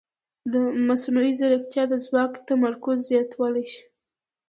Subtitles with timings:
[0.87, 3.83] مصنوعي ځیرکتیا د ځواک تمرکز زیاتولی شي.